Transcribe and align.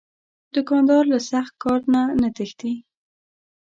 دوکاندار 0.55 1.03
له 1.13 1.19
سخت 1.31 1.53
کار 1.63 1.79
نه 1.93 2.01
نه 2.21 2.29
تښتي. 2.35 2.73